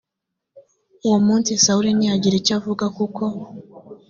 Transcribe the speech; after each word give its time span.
uwo 1.05 1.17
munsi 1.27 1.51
sawuli 1.63 1.89
ntiyagira 1.97 2.35
icyo 2.37 2.53
avuga 2.59 2.85
kuko 2.97 3.23